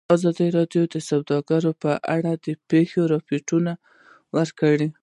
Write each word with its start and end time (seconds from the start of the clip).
ازادي 0.15 0.47
راډیو 0.57 0.83
د 0.93 0.95
سوداګري 1.09 1.71
په 1.83 1.91
اړه 2.15 2.31
د 2.45 2.47
پېښو 2.69 3.01
رپوټونه 3.13 3.71
ورکړي. 4.35 4.87